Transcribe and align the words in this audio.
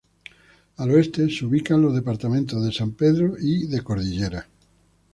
Al 0.77 0.89
oeste 0.89 1.29
se 1.29 1.45
ubican 1.45 1.79
los 1.83 1.93
departamentos 1.93 2.65
de 2.65 2.71
San 2.71 2.93
Pedro 2.93 3.35
y 3.39 3.67
de 3.67 3.81
Cordillera. 3.81 4.47